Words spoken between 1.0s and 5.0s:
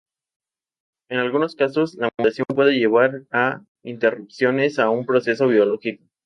En algunos casos, la mutación puede llevar a interrupciones a